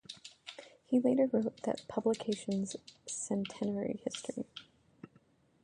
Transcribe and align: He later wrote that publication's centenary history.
He 0.87 0.99
later 0.99 1.27
wrote 1.31 1.61
that 1.61 1.87
publication's 1.87 2.75
centenary 3.05 4.01
history. 4.03 4.47